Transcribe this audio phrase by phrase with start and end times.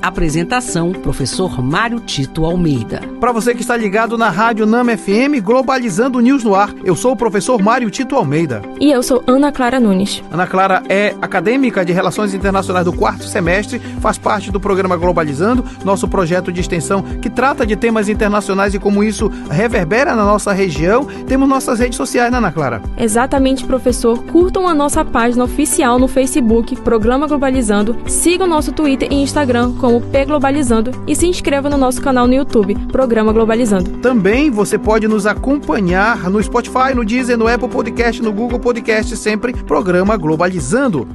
[0.00, 3.00] Apresentação: Professor Mário Tito Almeida.
[3.20, 7.12] Para você que está ligado na Rádio Nama FM, Globalizando News no ar, eu sou
[7.12, 8.62] o professor Mário Tito Almeida.
[8.80, 10.22] E eu sou Ana Clara Nunes.
[10.30, 15.64] Ana Clara é acadêmica de Relações Internacionais do quarto semestre, faz parte do programa Globalizando,
[15.84, 20.52] nosso projeto de extensão que trata de temas internacionais e como isso reverbera na nossa
[20.52, 21.04] região.
[21.26, 22.82] Temos nossas redes sociais, né, Ana Clara?
[22.96, 24.22] Exatamente, professor.
[24.24, 27.96] Curtam a nossa página oficial no Facebook, Programa Globalizando.
[28.06, 32.26] Sigam nosso Twitter e Instagram com como P Globalizando e se inscreva no nosso canal
[32.26, 33.90] no YouTube, Programa Globalizando.
[34.00, 39.16] Também você pode nos acompanhar no Spotify, no Deezer, no Apple Podcast, no Google Podcast,
[39.16, 41.08] sempre Programa Globalizando.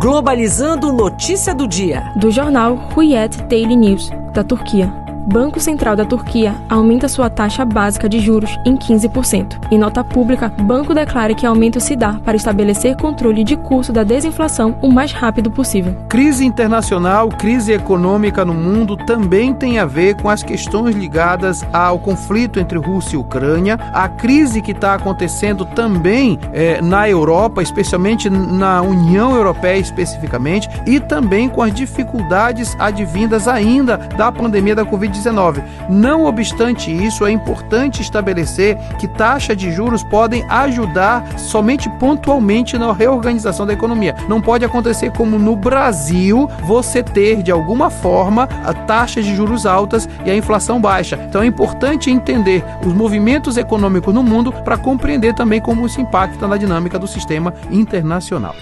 [0.00, 2.02] Globalizando notícia do dia.
[2.16, 5.01] Do jornal Hurriyet Daily News, da Turquia.
[5.26, 9.68] Banco Central da Turquia aumenta sua taxa básica de juros em 15%.
[9.70, 14.02] Em nota pública, banco declara que aumento se dá para estabelecer controle de curso da
[14.02, 15.96] desinflação o mais rápido possível.
[16.08, 21.98] Crise internacional, crise econômica no mundo também tem a ver com as questões ligadas ao
[21.98, 28.28] conflito entre Rússia e Ucrânia, a crise que está acontecendo também é, na Europa, especialmente
[28.28, 35.62] na União Europeia especificamente, e também com as dificuldades advindas ainda da pandemia da Covid-19.
[35.88, 42.92] Não obstante isso, é importante estabelecer que taxas de juros podem ajudar somente pontualmente na
[42.92, 44.14] reorganização da economia.
[44.28, 49.66] Não pode acontecer como no Brasil, você ter de alguma forma a taxa de juros
[49.66, 51.18] altas e a inflação baixa.
[51.28, 56.48] Então é importante entender os movimentos econômicos no mundo para compreender também como isso impacta
[56.48, 58.54] na dinâmica do sistema internacional.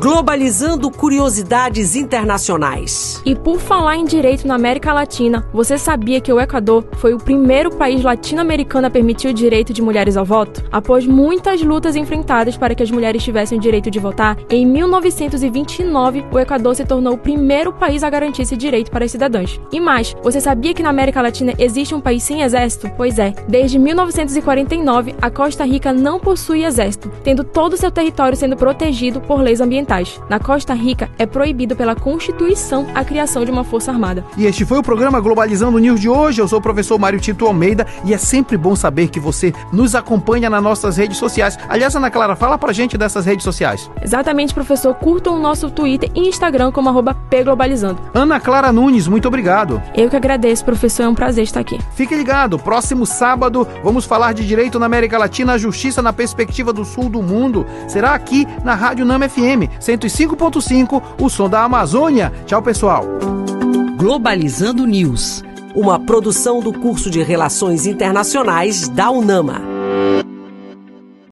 [0.00, 3.20] Globalizando curiosidades internacionais.
[3.22, 7.18] E por falar em direito na América Latina, você sabia que o Equador foi o
[7.18, 10.64] primeiro país latino-americano a permitir o direito de mulheres ao voto?
[10.72, 16.24] Após muitas lutas enfrentadas para que as mulheres tivessem o direito de votar, em 1929
[16.32, 19.60] o Equador se tornou o primeiro país a garantir esse direito para as cidadãs.
[19.70, 22.90] E mais, você sabia que na América Latina existe um país sem exército?
[22.96, 28.34] Pois é, desde 1949 a Costa Rica não possui exército, tendo todo o seu território
[28.34, 29.89] sendo protegido por leis ambientais
[30.28, 34.24] Na Costa Rica, é proibido pela Constituição a criação de uma força armada.
[34.36, 36.40] E este foi o programa Globalizando News de hoje.
[36.40, 39.96] Eu sou o professor Mário Tito Almeida e é sempre bom saber que você nos
[39.96, 41.58] acompanha nas nossas redes sociais.
[41.68, 43.90] Aliás, Ana Clara, fala pra gente dessas redes sociais.
[44.00, 44.94] Exatamente, professor.
[44.94, 48.00] Curtam o nosso Twitter e Instagram como arroba pglobalizando.
[48.14, 49.82] Ana Clara Nunes, muito obrigado.
[49.92, 51.02] Eu que agradeço, professor.
[51.02, 51.80] É um prazer estar aqui.
[51.96, 52.60] Fique ligado.
[52.60, 57.20] Próximo sábado vamos falar de direito na América Latina, justiça na perspectiva do sul do
[57.20, 57.66] mundo.
[57.88, 59.79] Será aqui na Rádio Nama FM.
[59.80, 62.32] 105.5, o som da Amazônia.
[62.46, 63.04] Tchau, pessoal.
[63.96, 65.42] Globalizando News,
[65.74, 69.79] uma produção do curso de Relações Internacionais da UNAMA.